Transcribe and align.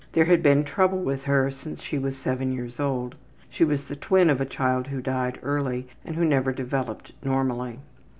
There 0.13 0.25
had 0.25 0.41
been 0.41 0.63
trouble 0.63 0.97
with 0.97 1.25
her 1.25 1.51
since 1.51 1.79
she 1.79 1.99
was 1.99 2.17
7 2.17 2.51
years 2.51 2.79
old. 2.79 3.13
She 3.51 3.63
was 3.63 3.85
the 3.85 3.95
twin 3.95 4.31
of 4.31 4.41
a 4.41 4.45
child 4.47 4.87
who 4.87 4.99
died 4.99 5.37
early 5.43 5.89
and 6.03 6.15
who 6.15 6.25
never 6.25 6.51
developed 6.51 7.11
normally. 7.23 7.77